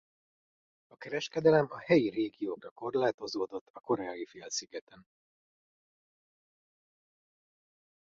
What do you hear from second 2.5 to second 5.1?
korlátozódott a koreai félszigeten.